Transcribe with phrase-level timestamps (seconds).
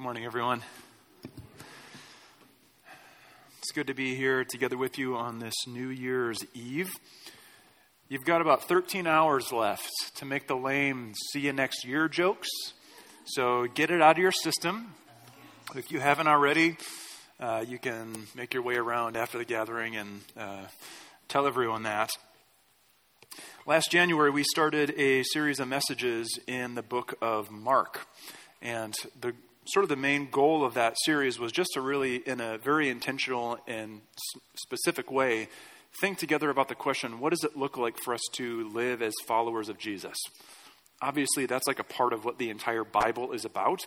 [0.00, 0.62] Good morning, everyone.
[3.58, 6.90] It's good to be here together with you on this New Year's Eve.
[8.08, 12.48] You've got about 13 hours left to make the lame see you next year jokes.
[13.26, 14.94] So get it out of your system.
[15.76, 16.78] If you haven't already,
[17.38, 20.62] uh, you can make your way around after the gathering and uh,
[21.28, 22.08] tell everyone that.
[23.66, 28.06] Last January, we started a series of messages in the book of Mark.
[28.62, 29.34] And the
[29.66, 32.88] sort of the main goal of that series was just to really, in a very
[32.88, 34.00] intentional and
[34.56, 35.48] specific way,
[36.00, 39.12] think together about the question what does it look like for us to live as
[39.26, 40.16] followers of Jesus?
[41.02, 43.86] Obviously, that's like a part of what the entire Bible is about.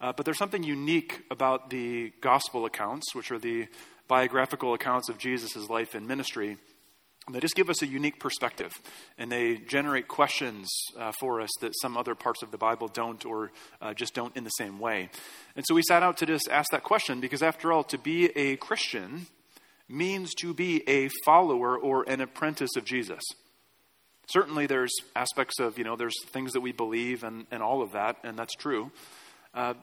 [0.00, 3.68] Uh, but there's something unique about the gospel accounts, which are the
[4.08, 6.56] biographical accounts of Jesus' life and ministry,
[7.30, 8.72] they just give us a unique perspective
[9.18, 10.68] and they generate questions
[10.98, 13.50] uh, for us that some other parts of the Bible don't or
[13.82, 15.10] uh, just don't in the same way.
[15.56, 18.26] And so we sat out to just ask that question because, after all, to be
[18.36, 19.26] a Christian
[19.88, 23.22] means to be a follower or an apprentice of Jesus.
[24.28, 27.92] Certainly, there's aspects of, you know, there's things that we believe and, and all of
[27.92, 28.90] that, and that's true.
[29.54, 29.74] Uh,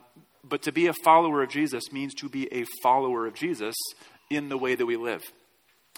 [0.44, 3.76] but to be a follower of Jesus means to be a follower of Jesus
[4.30, 5.24] in the way that we live.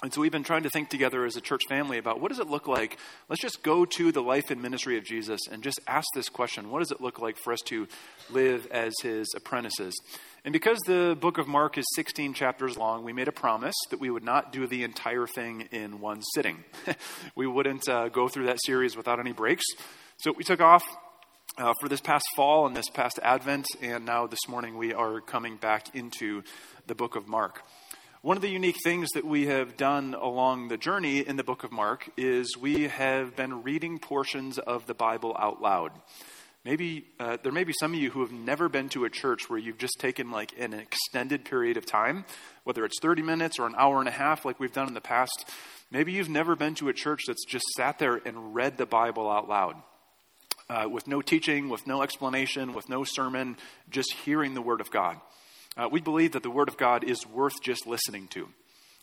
[0.00, 2.38] And so we've been trying to think together as a church family about what does
[2.38, 2.98] it look like?
[3.28, 6.70] Let's just go to the life and ministry of Jesus and just ask this question
[6.70, 7.88] What does it look like for us to
[8.30, 10.00] live as his apprentices?
[10.44, 13.98] And because the book of Mark is 16 chapters long, we made a promise that
[13.98, 16.62] we would not do the entire thing in one sitting.
[17.34, 19.64] we wouldn't uh, go through that series without any breaks.
[20.18, 20.84] So we took off
[21.58, 25.20] uh, for this past fall and this past Advent, and now this morning we are
[25.20, 26.44] coming back into
[26.86, 27.64] the book of Mark.
[28.20, 31.62] One of the unique things that we have done along the journey in the book
[31.62, 35.92] of Mark is we have been reading portions of the Bible out loud.
[36.64, 39.48] Maybe uh, there may be some of you who have never been to a church
[39.48, 42.24] where you've just taken like an extended period of time,
[42.64, 45.00] whether it's 30 minutes or an hour and a half, like we've done in the
[45.00, 45.48] past.
[45.92, 49.30] Maybe you've never been to a church that's just sat there and read the Bible
[49.30, 49.76] out loud.
[50.68, 53.56] Uh, with no teaching, with no explanation, with no sermon,
[53.88, 55.18] just hearing the Word of God.
[55.76, 58.48] Uh, we believe that the Word of God is worth just listening to.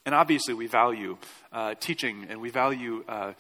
[0.06, 1.18] And obviously, we value
[1.52, 3.34] uh, teaching and we value uh,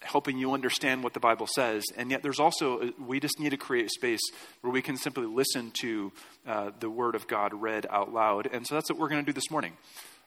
[0.00, 1.82] helping you understand what the Bible says.
[1.96, 4.20] And yet, there's also, uh, we just need to create space
[4.60, 6.12] where we can simply listen to
[6.46, 8.48] uh, the Word of God read out loud.
[8.52, 9.72] And so that's what we're going to do this morning.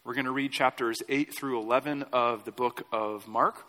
[0.04, 3.66] We're going to read chapters 8 through 11 of the book of Mark.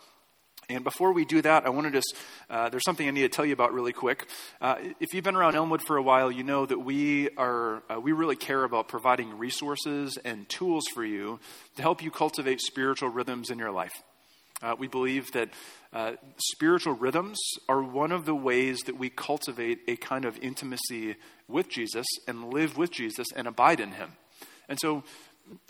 [0.71, 2.15] And before we do that, I want to just,
[2.51, 4.29] uh, there's something I need to tell you about really quick.
[4.61, 7.99] Uh, if you've been around Elmwood for a while, you know that we are, uh,
[7.99, 11.41] we really care about providing resources and tools for you
[11.77, 14.03] to help you cultivate spiritual rhythms in your life.
[14.61, 15.49] Uh, we believe that
[15.95, 21.17] uh, spiritual rhythms are one of the ways that we cultivate a kind of intimacy
[21.49, 24.13] with Jesus and live with Jesus and abide in Him.
[24.69, 25.03] And so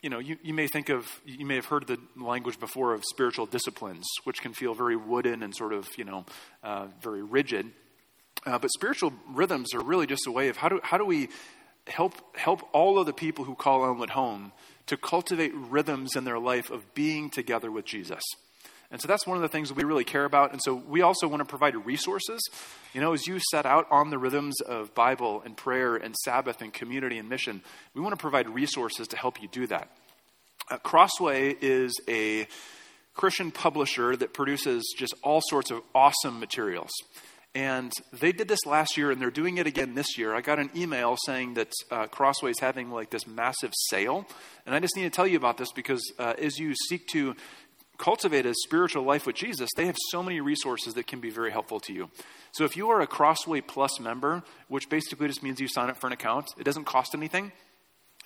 [0.02, 3.04] you know, you, you may think of, you may have heard the language before of
[3.04, 6.24] spiritual disciplines, which can feel very wooden and sort of, you know,
[6.62, 7.66] uh, very rigid.
[8.46, 11.28] Uh, but spiritual rhythms are really just a way of how do, how do we
[11.86, 14.52] help, help all of the people who call Elmwood home
[14.86, 18.22] to cultivate rhythms in their life of being together with Jesus.
[18.90, 20.52] And so that's one of the things we really care about.
[20.52, 22.40] And so we also want to provide resources.
[22.94, 26.62] You know, as you set out on the rhythms of Bible and prayer and Sabbath
[26.62, 27.60] and community and mission,
[27.94, 29.90] we want to provide resources to help you do that.
[30.70, 32.46] Uh, Crossway is a
[33.14, 36.90] Christian publisher that produces just all sorts of awesome materials.
[37.54, 40.34] And they did this last year, and they're doing it again this year.
[40.34, 44.26] I got an email saying that uh, Crossway is having like this massive sale,
[44.64, 47.34] and I just need to tell you about this because uh, as you seek to
[47.98, 51.50] cultivate a spiritual life with Jesus, they have so many resources that can be very
[51.50, 52.10] helpful to you.
[52.52, 55.98] So if you are a Crossway Plus member, which basically just means you sign up
[56.00, 57.52] for an account, it doesn't cost anything.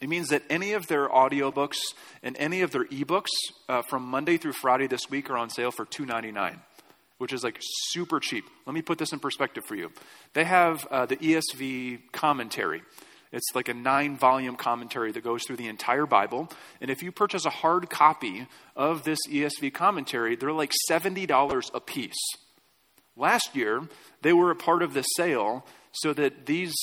[0.00, 1.78] It means that any of their audiobooks
[2.22, 3.28] and any of their ebooks
[3.68, 6.58] uh, from Monday through Friday this week are on sale for $2.99,
[7.18, 8.44] which is like super cheap.
[8.66, 9.92] Let me put this in perspective for you.
[10.34, 12.82] They have uh, the ESV commentary.
[13.32, 16.50] It's like a nine volume commentary that goes through the entire Bible.
[16.80, 18.46] And if you purchase a hard copy
[18.76, 22.20] of this ESV commentary, they're like $70 a piece.
[23.16, 23.88] Last year,
[24.20, 26.74] they were a part of the sale so that these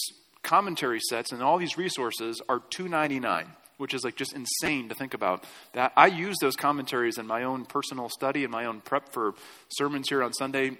[0.42, 3.45] commentary sets and all these resources are $2.99
[3.78, 5.45] which is like just insane to think about.
[5.72, 9.34] That I use those commentaries in my own personal study and my own prep for
[9.69, 10.78] sermons here on Sunday.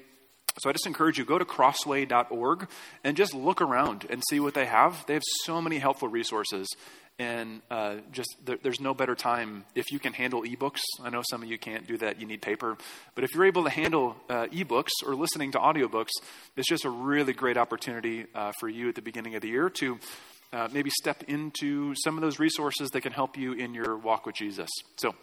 [0.60, 2.68] So I just encourage you go to crossway.org
[3.04, 5.06] and just look around and see what they have.
[5.06, 6.68] They have so many helpful resources,
[7.18, 10.82] and uh, just there, there's no better time if you can handle ebooks.
[11.02, 12.78] I know some of you can't do that; you need paper.
[13.16, 16.12] But if you're able to handle uh, ebooks or listening to audiobooks,
[16.58, 19.70] it's just a really great opportunity uh, for you at the beginning of the year
[19.70, 20.00] to
[20.52, 24.26] uh, maybe step into some of those resources that can help you in your walk
[24.26, 24.70] with Jesus.
[24.98, 25.14] So,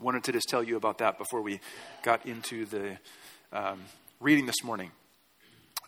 [0.00, 1.60] wanted to just tell you about that before we
[2.02, 2.98] got into the
[3.52, 3.80] um,
[4.20, 4.90] reading this morning.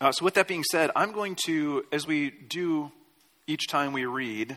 [0.01, 2.93] Uh, so, with that being said, I'm going to, as we do
[3.47, 4.57] each time we read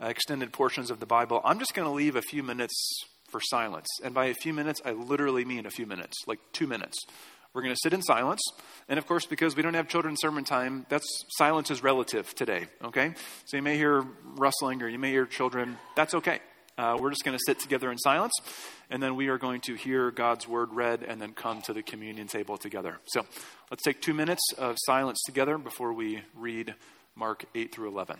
[0.00, 2.74] uh, extended portions of the Bible, I'm just going to leave a few minutes
[3.30, 3.88] for silence.
[4.04, 6.98] And by a few minutes, I literally mean a few minutes, like two minutes.
[7.54, 8.42] We're going to sit in silence.
[8.88, 11.06] And of course, because we don't have children's sermon time, that's
[11.38, 13.14] silence is relative today, okay?
[13.46, 14.04] So you may hear
[14.36, 15.78] rustling or you may hear children.
[15.96, 16.40] That's okay.
[16.76, 18.32] Uh, we're just going to sit together in silence,
[18.90, 21.82] and then we are going to hear God's word read and then come to the
[21.82, 22.98] communion table together.
[23.06, 23.24] So
[23.70, 26.74] let's take two minutes of silence together before we read
[27.14, 28.18] Mark 8 through 11.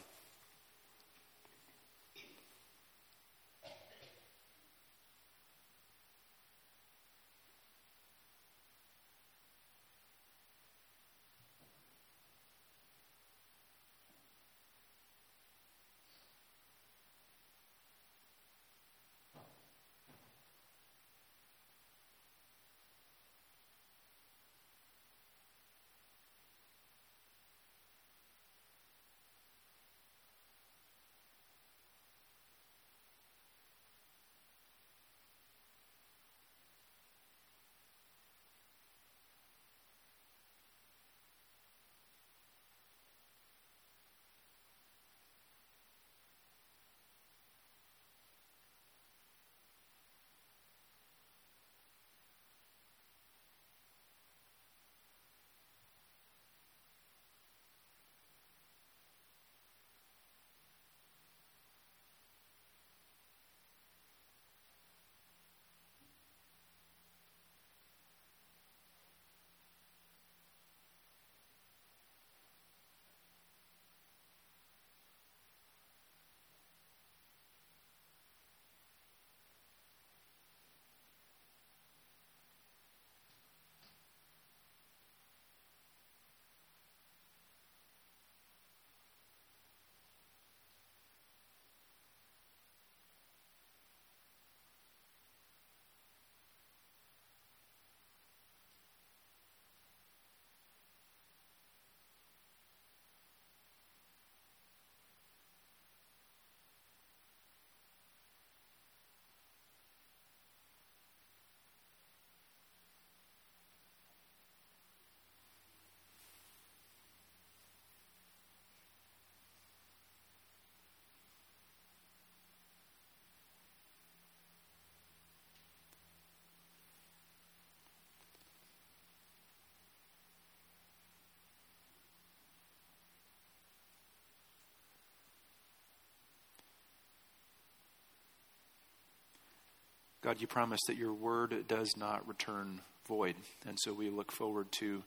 [140.24, 143.34] God, you promise that your word does not return void.
[143.66, 145.02] And so we look forward to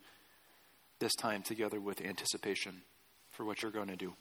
[1.00, 2.84] this time together with anticipation
[3.32, 4.14] for what you're going to do.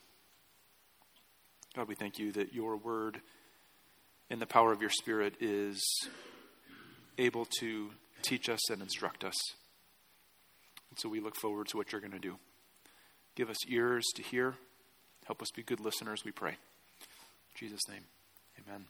[1.75, 3.21] God, we thank you that your word,
[4.31, 5.85] in the power of your Spirit, is
[7.19, 7.91] able to
[8.23, 9.37] teach us and instruct us.
[10.89, 12.37] And so we look forward to what you're going to do.
[13.35, 14.55] Give us ears to hear.
[15.27, 16.53] Help us be good listeners, we pray.
[16.53, 16.57] In
[17.69, 18.05] Jesus' name,
[18.67, 18.87] amen.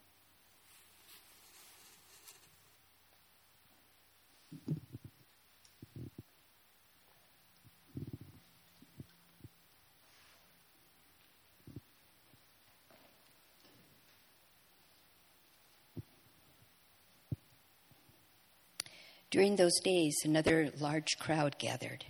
[19.36, 22.06] During those days, another large crowd gathered.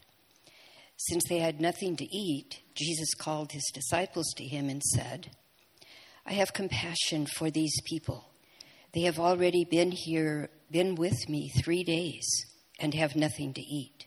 [0.96, 5.32] Since they had nothing to eat, Jesus called his disciples to him and said,
[6.24, 8.30] I have compassion for these people.
[8.94, 12.24] They have already been here, been with me three days,
[12.78, 14.06] and have nothing to eat.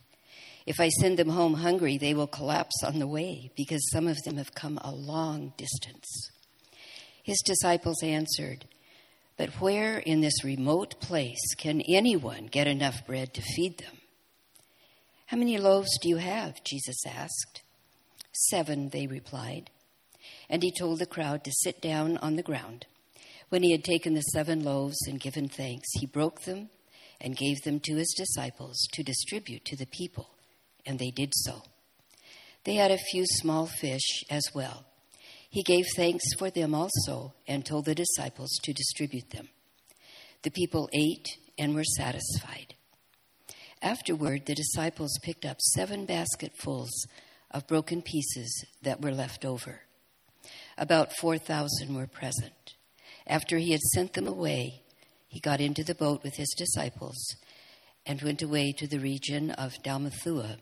[0.65, 4.23] If I send them home hungry, they will collapse on the way, because some of
[4.23, 6.31] them have come a long distance.
[7.21, 8.63] His disciples answered,
[9.39, 13.97] but where in this remote place can anyone get enough bread to feed them?
[15.27, 16.61] How many loaves do you have?
[16.65, 17.61] Jesus asked.
[18.33, 19.69] Seven, they replied.
[20.49, 22.85] And he told the crowd to sit down on the ground.
[23.47, 26.69] When he had taken the seven loaves and given thanks, he broke them
[27.21, 30.31] and gave them to his disciples to distribute to the people,
[30.85, 31.63] and they did so.
[32.65, 34.88] They had a few small fish as well.
[35.49, 39.49] He gave thanks for them also and told the disciples to distribute them.
[40.43, 41.27] The people ate
[41.57, 42.75] and were satisfied.
[43.81, 47.07] Afterward, the disciples picked up seven basketfuls
[47.51, 49.81] of broken pieces that were left over.
[50.77, 52.75] About 4,000 were present.
[53.25, 54.83] After he had sent them away,
[55.27, 57.35] he got into the boat with his disciples
[58.05, 60.57] and went away to the region of Dalmanutha.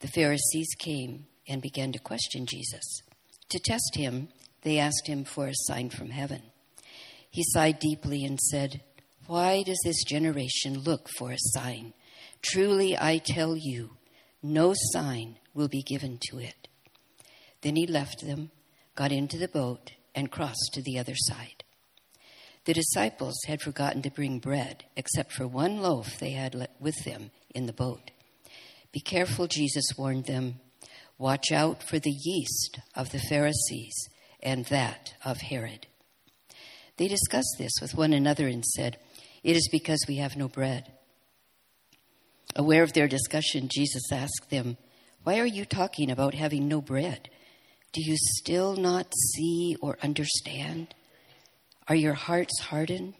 [0.00, 3.02] The Pharisees came and began to question Jesus.
[3.52, 4.28] To test him,
[4.62, 6.40] they asked him for a sign from heaven.
[7.30, 8.80] He sighed deeply and said,
[9.26, 11.92] Why does this generation look for a sign?
[12.40, 13.90] Truly I tell you,
[14.42, 16.66] no sign will be given to it.
[17.60, 18.52] Then he left them,
[18.94, 21.62] got into the boat, and crossed to the other side.
[22.64, 27.32] The disciples had forgotten to bring bread, except for one loaf they had with them
[27.54, 28.12] in the boat.
[28.92, 30.60] Be careful, Jesus warned them.
[31.22, 33.94] Watch out for the yeast of the Pharisees
[34.42, 35.86] and that of Herod.
[36.96, 38.98] They discussed this with one another and said,
[39.44, 40.90] It is because we have no bread.
[42.56, 44.76] Aware of their discussion, Jesus asked them,
[45.22, 47.30] Why are you talking about having no bread?
[47.92, 50.92] Do you still not see or understand?
[51.86, 53.14] Are your hearts hardened?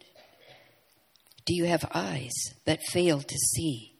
[1.46, 3.92] Do you have eyes that fail to see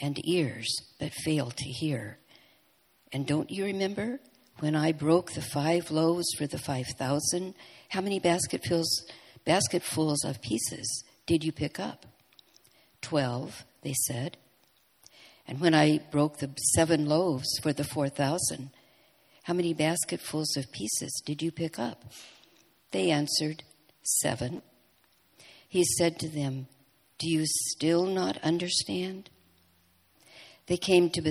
[0.00, 2.16] and ears that fail to hear?
[3.12, 4.20] And don't you remember
[4.58, 7.54] when I broke the five loaves for the five thousand?
[7.90, 9.04] How many basketfuls,
[9.44, 12.06] basketfuls of pieces did you pick up?
[13.00, 14.36] Twelve, they said.
[15.46, 18.70] And when I broke the seven loaves for the four thousand,
[19.44, 22.04] how many basketfuls of pieces did you pick up?
[22.90, 23.62] They answered,
[24.02, 24.62] Seven.
[25.68, 26.66] He said to them,
[27.18, 29.30] Do you still not understand?
[30.66, 31.22] They came to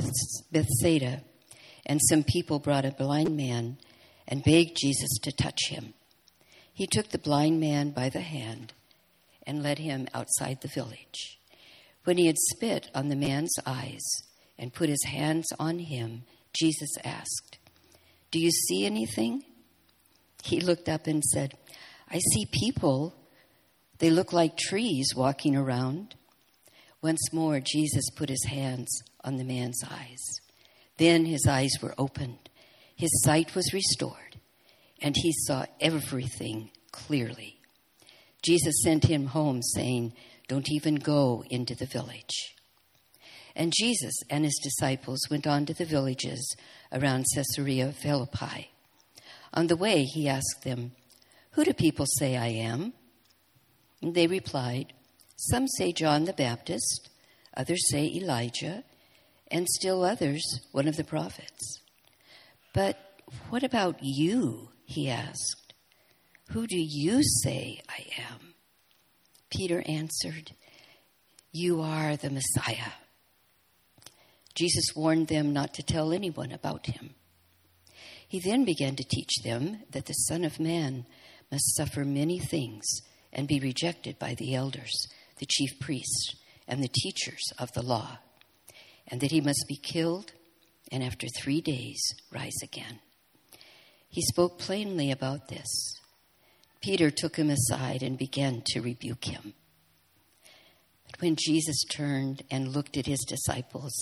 [0.51, 1.23] Bethsaida,
[1.85, 3.77] and some people brought a blind man
[4.27, 5.93] and begged Jesus to touch him.
[6.73, 8.73] He took the blind man by the hand
[9.45, 11.39] and led him outside the village.
[12.03, 14.03] When he had spit on the man's eyes
[14.57, 16.23] and put his hands on him,
[16.53, 17.57] Jesus asked,
[18.31, 19.43] Do you see anything?
[20.43, 21.55] He looked up and said,
[22.09, 23.15] I see people.
[23.99, 26.15] They look like trees walking around.
[27.01, 30.39] Once more, Jesus put his hands on the man's eyes.
[30.97, 32.49] Then his eyes were opened,
[32.95, 34.39] his sight was restored,
[35.01, 37.59] and he saw everything clearly.
[38.41, 40.13] Jesus sent him home, saying,
[40.47, 42.53] Don't even go into the village.
[43.55, 46.55] And Jesus and his disciples went on to the villages
[46.91, 48.69] around Caesarea Philippi.
[49.53, 50.91] On the way, he asked them,
[51.55, 52.91] who do people say I am?
[54.01, 54.91] And they replied,
[55.37, 57.09] Some say John the Baptist,
[57.55, 58.83] others say Elijah,
[59.49, 61.79] and still others one of the prophets.
[62.73, 62.97] But
[63.49, 64.69] what about you?
[64.85, 65.73] He asked.
[66.51, 68.53] Who do you say I am?
[69.49, 70.51] Peter answered,
[71.51, 72.91] You are the Messiah.
[74.53, 77.15] Jesus warned them not to tell anyone about him.
[78.27, 81.05] He then began to teach them that the Son of Man
[81.51, 82.85] must suffer many things
[83.31, 85.07] and be rejected by the elders,
[85.39, 86.35] the chief priests,
[86.67, 88.17] and the teachers of the law,
[89.07, 90.31] and that he must be killed
[90.91, 92.99] and after three days rise again.
[94.07, 95.67] He spoke plainly about this.
[96.81, 99.53] Peter took him aside and began to rebuke him.
[101.09, 103.93] But when Jesus turned and looked at his disciples,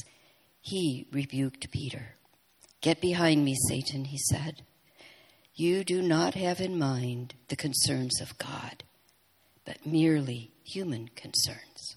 [0.62, 2.15] he rebuked Peter.
[2.81, 4.63] Get behind me, Satan, he said.
[5.55, 8.83] You do not have in mind the concerns of God,
[9.65, 11.95] but merely human concerns.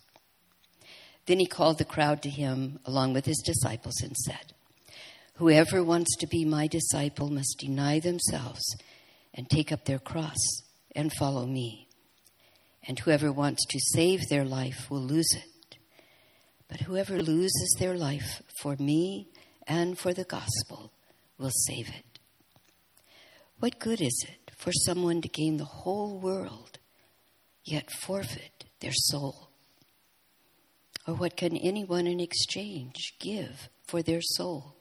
[1.27, 4.53] Then he called the crowd to him along with his disciples and said,
[5.35, 8.65] Whoever wants to be my disciple must deny themselves
[9.35, 10.39] and take up their cross
[10.95, 11.89] and follow me.
[12.89, 15.77] And whoever wants to save their life will lose it.
[16.69, 19.29] But whoever loses their life for me
[19.67, 20.93] and for the gospel
[21.39, 22.19] will save it.
[23.59, 26.79] What good is it for someone to gain the whole world,
[27.65, 29.46] yet forfeit their soul?
[31.07, 34.75] Or what can anyone in exchange give for their soul?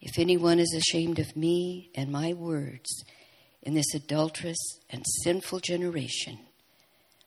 [0.00, 3.04] If anyone is ashamed of me and my words
[3.62, 6.38] in this adulterous and sinful generation,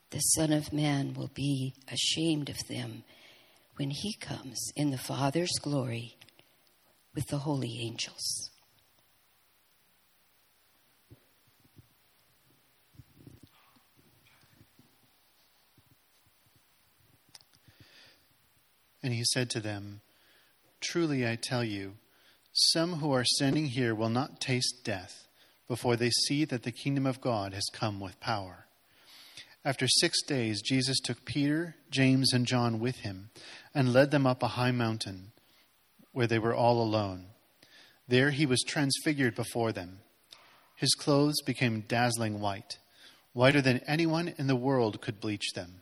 [0.10, 3.04] the Son of Man will be ashamed of them
[3.76, 6.18] when he comes in the Father's glory
[7.14, 8.52] with the holy angels.
[19.04, 20.02] And he said to them,
[20.80, 21.94] Truly I tell you,
[22.54, 25.28] some who are standing here will not taste death
[25.68, 28.66] before they see that the kingdom of God has come with power.
[29.66, 33.30] After six days, Jesus took Peter, James, and John with him
[33.74, 35.32] and led them up a high mountain
[36.12, 37.26] where they were all alone.
[38.08, 40.00] There he was transfigured before them,
[40.76, 42.78] His clothes became dazzling white,
[43.32, 45.82] whiter than anyone in the world could bleach them.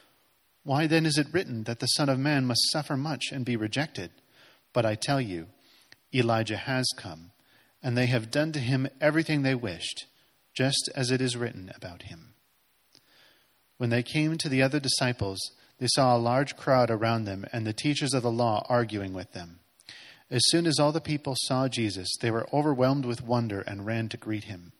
[0.63, 3.55] Why then is it written that the Son of Man must suffer much and be
[3.55, 4.11] rejected?
[4.73, 5.47] But I tell you,
[6.13, 7.31] Elijah has come,
[7.81, 10.05] and they have done to him everything they wished,
[10.53, 12.33] just as it is written about him.
[13.77, 15.39] When they came to the other disciples,
[15.79, 19.33] they saw a large crowd around them and the teachers of the law arguing with
[19.33, 19.61] them.
[20.29, 24.07] As soon as all the people saw Jesus, they were overwhelmed with wonder and ran
[24.09, 24.73] to greet him.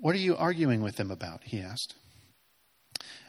[0.00, 1.42] What are you arguing with them about?
[1.44, 1.96] he asked.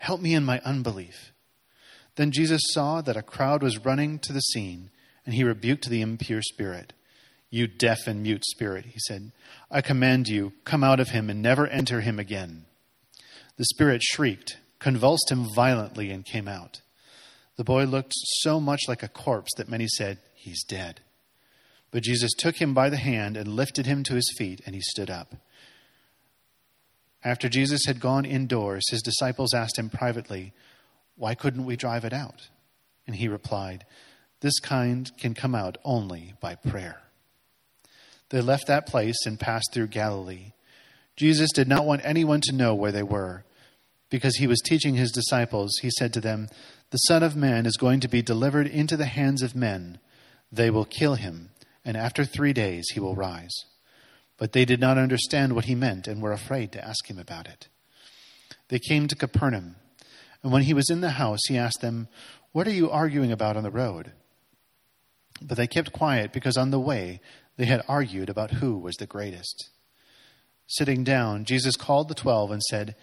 [0.00, 1.30] Help me in my unbelief.
[2.16, 4.88] Then Jesus saw that a crowd was running to the scene,
[5.26, 6.94] and he rebuked the impure spirit.
[7.50, 9.30] You deaf and mute spirit, he said,
[9.70, 12.64] I command you, come out of him and never enter him again.
[13.58, 16.80] The spirit shrieked, convulsed him violently, and came out.
[17.56, 21.00] The boy looked so much like a corpse that many said, He's dead.
[21.90, 24.80] But Jesus took him by the hand and lifted him to his feet, and he
[24.80, 25.34] stood up.
[27.22, 30.52] After Jesus had gone indoors, his disciples asked him privately,
[31.16, 32.48] Why couldn't we drive it out?
[33.06, 33.84] And he replied,
[34.40, 37.00] This kind can come out only by prayer.
[38.30, 40.52] They left that place and passed through Galilee.
[41.16, 43.44] Jesus did not want anyone to know where they were.
[44.08, 46.48] Because he was teaching his disciples, he said to them,
[46.90, 49.98] The Son of Man is going to be delivered into the hands of men.
[50.50, 51.50] They will kill him,
[51.84, 53.66] and after three days he will rise.
[54.40, 57.46] But they did not understand what he meant and were afraid to ask him about
[57.46, 57.68] it.
[58.68, 59.76] They came to Capernaum,
[60.42, 62.08] and when he was in the house, he asked them,
[62.52, 64.12] What are you arguing about on the road?
[65.42, 67.20] But they kept quiet because on the way
[67.58, 69.68] they had argued about who was the greatest.
[70.66, 72.96] Sitting down, Jesus called the twelve and said,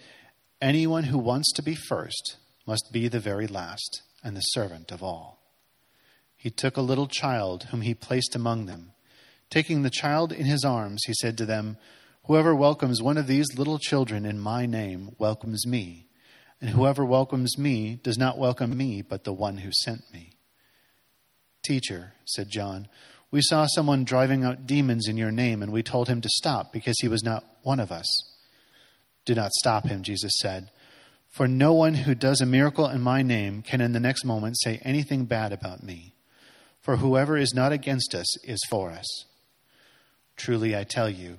[0.60, 5.04] Anyone who wants to be first must be the very last and the servant of
[5.04, 5.38] all.
[6.36, 8.92] He took a little child whom he placed among them
[9.50, 11.78] Taking the child in his arms, he said to them,
[12.24, 16.06] Whoever welcomes one of these little children in my name welcomes me,
[16.60, 20.32] and whoever welcomes me does not welcome me, but the one who sent me.
[21.64, 22.88] Teacher, said John,
[23.30, 26.72] we saw someone driving out demons in your name, and we told him to stop
[26.72, 28.06] because he was not one of us.
[29.24, 30.70] Do not stop him, Jesus said,
[31.28, 34.58] for no one who does a miracle in my name can in the next moment
[34.58, 36.14] say anything bad about me.
[36.80, 39.24] For whoever is not against us is for us.
[40.38, 41.38] Truly, I tell you,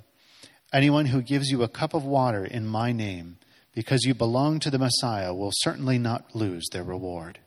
[0.72, 3.38] anyone who gives you a cup of water in my name,
[3.74, 7.40] because you belong to the Messiah, will certainly not lose their reward.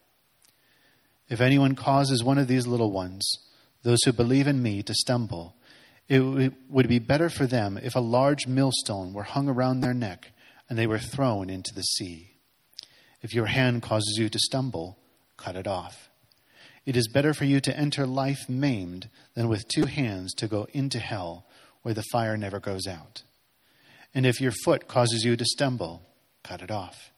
[1.29, 3.31] If anyone causes one of these little ones,
[3.83, 5.55] those who believe in me, to stumble,
[6.09, 10.33] it would be better for them if a large millstone were hung around their neck
[10.69, 12.33] and they were thrown into the sea.
[13.21, 14.99] If your hand causes you to stumble,
[15.37, 16.09] cut it off.
[16.85, 20.67] It is better for you to enter life maimed than with two hands to go
[20.73, 21.47] into hell
[21.83, 23.23] where the fire never goes out.
[24.15, 26.03] And if your foot causes you to stumble,
[26.43, 27.13] cut it off.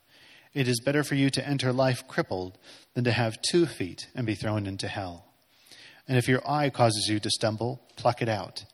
[0.53, 2.59] It is better for you to enter life crippled
[2.95, 5.27] than to have two feet and be thrown into hell.
[6.07, 8.65] And if your eye causes you to stumble, pluck it out.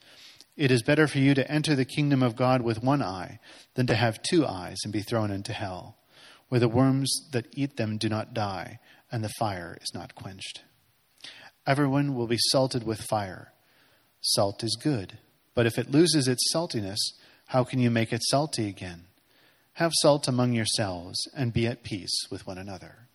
[0.56, 3.38] It is better for you to enter the kingdom of God with one eye
[3.74, 5.96] than to have two eyes and be thrown into hell,
[6.48, 8.78] where the worms that eat them do not die,
[9.10, 10.62] and the fire is not quenched.
[11.66, 13.52] Everyone will be salted with fire.
[14.20, 15.18] Salt is good,
[15.54, 16.98] but if it loses its saltiness,
[17.48, 19.04] how can you make it salty again?
[19.74, 23.08] Have salt among yourselves and be at peace with one another.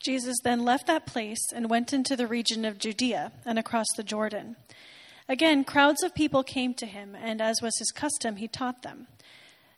[0.00, 4.02] Jesus then left that place and went into the region of Judea and across the
[4.02, 4.56] Jordan.
[5.28, 9.08] Again, crowds of people came to him, and as was his custom, he taught them.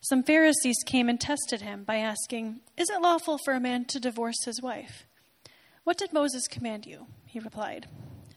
[0.00, 4.00] Some Pharisees came and tested him by asking, Is it lawful for a man to
[4.00, 5.04] divorce his wife?
[5.84, 7.06] What did Moses command you?
[7.26, 7.86] He replied.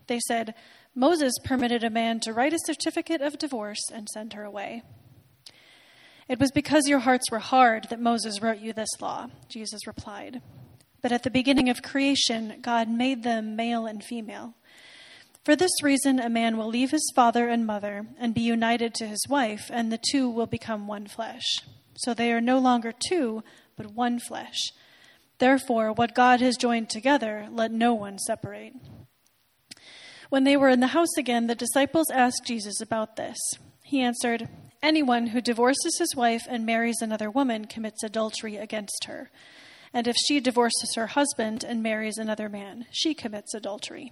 [0.08, 0.56] They said,
[0.95, 4.84] Moses permitted a man to write a certificate of divorce and send her away.
[6.28, 10.41] It was because your hearts were hard that Moses wrote you this law, Jesus replied.
[11.02, 14.56] But at the beginning of creation, God made them male and female.
[15.43, 19.08] For this reason, a man will leave his father and mother and be united to
[19.08, 21.60] his wife, and the two will become one flesh.
[21.95, 23.43] So they are no longer two,
[23.75, 24.58] but one flesh.
[25.39, 28.73] Therefore, what God has joined together, let no one separate.
[30.29, 33.38] When they were in the house again, the disciples asked Jesus about this.
[33.84, 34.47] He answered,
[34.82, 39.29] Anyone who divorces his wife and marries another woman commits adultery against her.
[39.93, 44.12] And if she divorces her husband and marries another man, she commits adultery.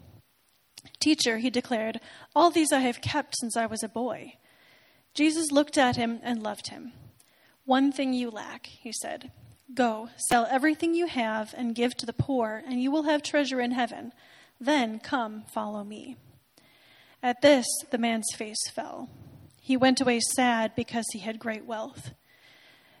[1.01, 1.99] Teacher, he declared,
[2.35, 4.35] all these I have kept since I was a boy.
[5.13, 6.93] Jesus looked at him and loved him.
[7.65, 9.31] One thing you lack, he said.
[9.73, 13.59] Go, sell everything you have and give to the poor, and you will have treasure
[13.59, 14.13] in heaven.
[14.59, 16.17] Then come, follow me.
[17.23, 19.09] At this, the man's face fell.
[19.59, 22.11] He went away sad because he had great wealth.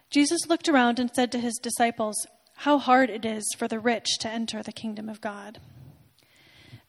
[0.09, 2.15] Jesus looked around and said to his disciples,
[2.57, 5.59] How hard it is for the rich to enter the kingdom of God.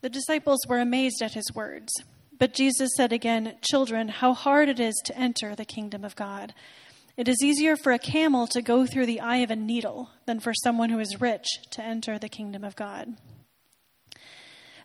[0.03, 1.93] The disciples were amazed at his words.
[2.39, 6.55] But Jesus said again, Children, how hard it is to enter the kingdom of God.
[7.17, 10.41] It is easier for a camel to go through the eye of a needle than
[10.41, 13.17] for someone who is rich to enter the kingdom of God.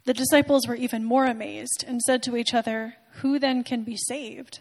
[0.06, 3.98] The disciples were even more amazed and said to each other, Who then can be
[3.98, 4.60] saved?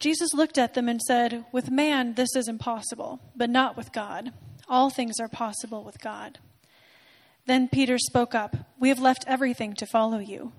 [0.00, 4.32] Jesus looked at them and said, With man this is impossible, but not with God.
[4.68, 6.40] All things are possible with God.
[7.46, 10.52] Then Peter spoke up, We have left everything to follow you.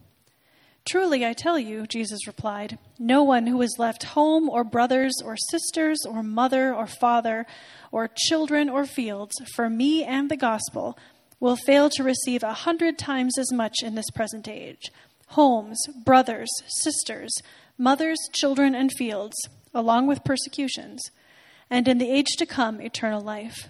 [0.86, 5.36] Truly, I tell you, Jesus replied, no one who has left home or brothers or
[5.50, 7.48] sisters or mother or father
[7.92, 10.96] or children or fields for me and the gospel
[11.40, 14.92] will fail to receive a hundred times as much in this present age
[15.30, 17.34] homes, brothers, sisters,
[17.80, 19.36] mothers, children, and fields,
[19.74, 21.02] along with persecutions,
[21.68, 23.70] and in the age to come, eternal life.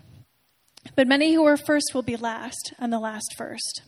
[0.94, 3.82] But many who are first will be last, and the last first.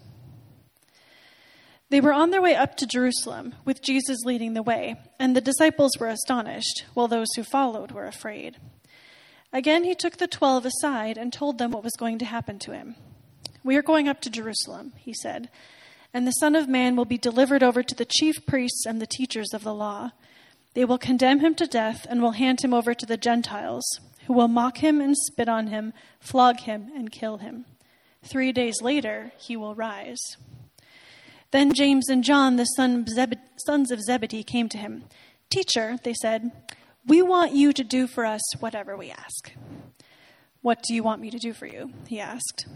[1.89, 5.41] They were on their way up to Jerusalem, with Jesus leading the way, and the
[5.41, 8.57] disciples were astonished, while those who followed were afraid.
[9.53, 12.71] Again, he took the twelve aside and told them what was going to happen to
[12.71, 12.95] him.
[13.63, 15.49] We are going up to Jerusalem, he said,
[16.13, 19.07] and the Son of Man will be delivered over to the chief priests and the
[19.07, 20.11] teachers of the law.
[20.73, 23.85] They will condemn him to death and will hand him over to the Gentiles
[24.27, 27.65] who will mock him and spit on him, flog him, and kill him.
[28.23, 30.19] Three days later, he will rise.
[31.51, 35.05] Then James and John, the sons of Zebedee, came to him.
[35.49, 36.51] Teacher, they said,
[37.07, 39.53] we want you to do for us whatever we ask.
[40.61, 41.93] What do you want me to do for you?
[42.05, 42.67] He asked.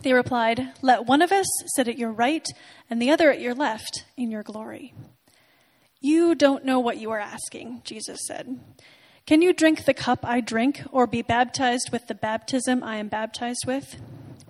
[0.00, 2.46] They replied, Let one of us sit at your right
[2.88, 4.94] and the other at your left in your glory.
[6.00, 8.58] You don't know what you are asking, Jesus said.
[9.26, 13.08] Can you drink the cup I drink, or be baptized with the baptism I am
[13.08, 13.96] baptized with?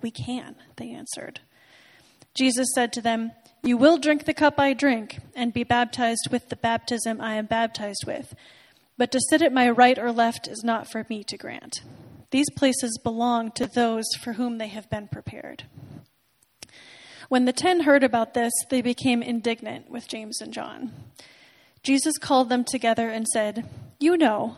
[0.01, 1.41] We can, they answered.
[2.33, 6.49] Jesus said to them, You will drink the cup I drink, and be baptized with
[6.49, 8.33] the baptism I am baptized with.
[8.97, 11.81] But to sit at my right or left is not for me to grant.
[12.31, 15.65] These places belong to those for whom they have been prepared.
[17.29, 20.93] When the ten heard about this, they became indignant with James and John.
[21.83, 24.57] Jesus called them together and said, You know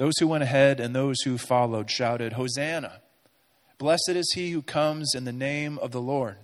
[0.00, 3.02] Those who went ahead and those who followed shouted, Hosanna!
[3.76, 6.38] Blessed is he who comes in the name of the Lord.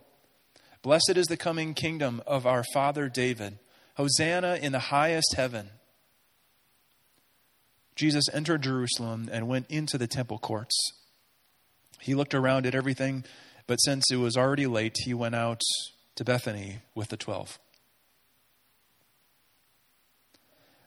[0.82, 3.58] Blessed is the coming kingdom of our father David.
[3.94, 5.70] Hosanna in the highest heaven.
[7.94, 10.76] Jesus entered Jerusalem and went into the temple courts.
[11.98, 13.24] He looked around at everything,
[13.66, 15.62] but since it was already late, he went out
[16.16, 17.58] to Bethany with the twelve.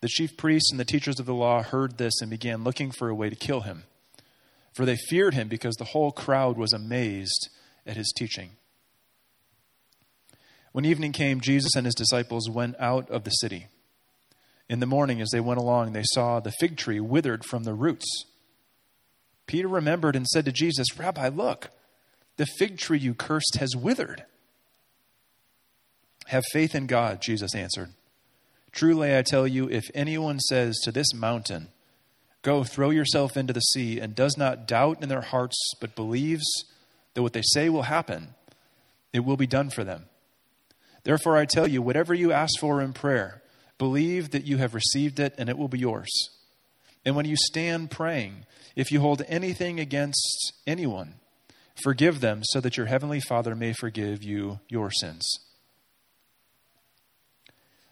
[0.00, 3.08] The chief priests and the teachers of the law heard this and began looking for
[3.08, 3.84] a way to kill him,
[4.72, 7.50] for they feared him because the whole crowd was amazed
[7.86, 8.52] at his teaching.
[10.72, 13.66] When evening came, Jesus and his disciples went out of the city.
[14.68, 17.74] In the morning, as they went along, they saw the fig tree withered from the
[17.74, 18.24] roots.
[19.46, 21.70] Peter remembered and said to Jesus, Rabbi, look,
[22.36, 24.24] the fig tree you cursed has withered.
[26.26, 27.90] Have faith in God, Jesus answered.
[28.72, 31.68] Truly, I tell you, if anyone says to this mountain,
[32.42, 36.46] Go, throw yourself into the sea, and does not doubt in their hearts, but believes
[37.14, 38.34] that what they say will happen,
[39.12, 40.06] it will be done for them.
[41.02, 43.42] Therefore, I tell you, whatever you ask for in prayer,
[43.78, 46.10] believe that you have received it and it will be yours.
[47.04, 48.44] And when you stand praying,
[48.76, 51.14] if you hold anything against anyone,
[51.82, 55.26] forgive them so that your heavenly Father may forgive you your sins.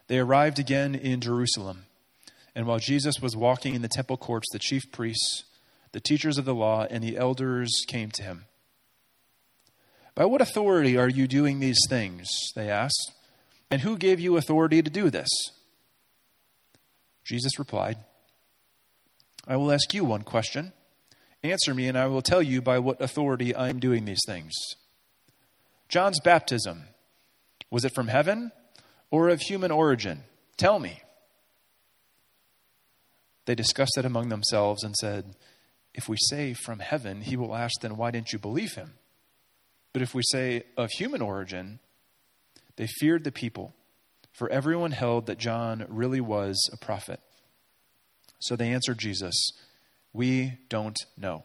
[0.08, 1.84] They arrived again in Jerusalem.
[2.54, 5.44] And while Jesus was walking in the temple courts, the chief priests,
[5.92, 8.46] the teachers of the law, and the elders came to him.
[10.14, 12.26] By what authority are you doing these things?
[12.56, 13.12] They asked.
[13.70, 15.28] And who gave you authority to do this?
[17.24, 17.98] Jesus replied,
[19.46, 20.72] I will ask you one question.
[21.42, 24.52] Answer me, and I will tell you by what authority I am doing these things.
[25.88, 26.84] John's baptism,
[27.70, 28.50] was it from heaven
[29.10, 30.24] or of human origin?
[30.56, 31.02] Tell me.
[33.46, 35.34] They discussed it among themselves and said,
[35.94, 38.94] If we say from heaven, he will ask, then why didn't you believe him?
[39.92, 41.78] But if we say of human origin,
[42.76, 43.74] they feared the people,
[44.32, 47.20] for everyone held that John really was a prophet.
[48.38, 49.34] So they answered Jesus,
[50.12, 51.44] We don't know.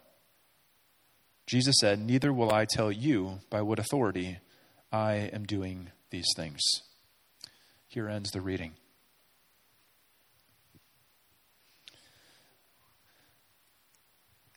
[1.48, 4.40] Jesus said, Neither will I tell you by what authority
[4.92, 6.62] I am doing these things.
[7.94, 8.72] Here ends the reading.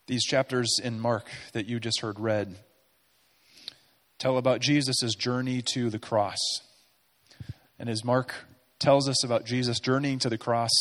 [0.07, 2.57] These chapters in Mark that you just heard read
[4.19, 6.39] tell about Jesus' journey to the cross.
[7.79, 8.33] And as Mark
[8.79, 10.73] tells us about Jesus journeying to the cross,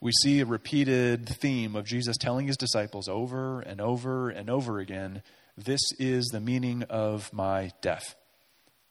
[0.00, 4.80] we see a repeated theme of Jesus telling his disciples over and over and over
[4.80, 5.22] again
[5.56, 8.16] this is the meaning of my death.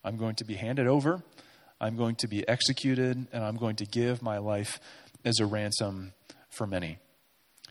[0.02, 1.21] I'm going to be handed over,
[1.82, 4.80] I'm going to be executed, and I'm going to give my life
[5.26, 6.13] as a ransom
[6.50, 7.00] for many.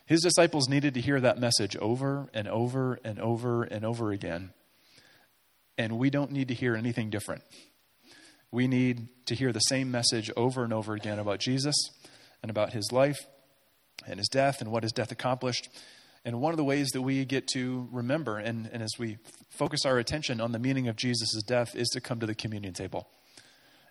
[0.05, 4.53] His disciples needed to hear that message over and over and over and over again
[5.81, 7.43] and we don't need to hear anything different.
[8.51, 11.75] We need to hear the same message over and over again about Jesus
[12.43, 13.19] and about his life
[14.07, 15.71] and his death and what his death accomplished.
[16.23, 19.17] And one of the ways that we get to remember, and, and as we
[19.49, 22.75] focus our attention on the meaning of Jesus' death, is to come to the communion
[22.75, 23.09] table.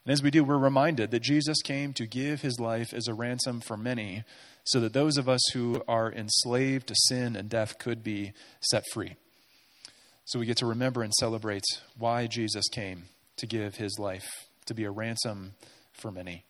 [0.06, 3.14] And as we do, we're reminded that Jesus came to give his life as a
[3.14, 4.24] ransom for many,
[4.64, 8.84] so that those of us who are enslaved to sin and death could be set
[8.94, 9.16] free.
[10.26, 11.64] So we get to remember and celebrate
[11.98, 13.06] why Jesus came
[13.38, 14.30] to give his life,
[14.66, 15.54] to be a ransom
[15.92, 16.46] for many.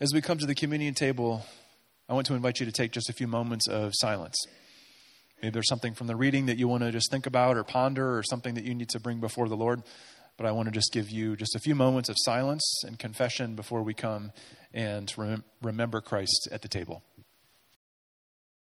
[0.00, 1.44] As we come to the communion table,
[2.08, 4.36] I want to invite you to take just a few moments of silence.
[5.42, 8.18] Maybe there's something from the reading that you want to just think about or ponder
[8.18, 9.82] or something that you need to bring before the Lord.
[10.40, 13.56] But I want to just give you just a few moments of silence and confession
[13.56, 14.32] before we come
[14.72, 17.02] and rem- remember Christ at the table.